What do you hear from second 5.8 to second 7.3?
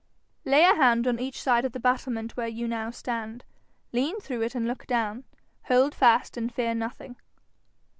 fast and fear nothing.'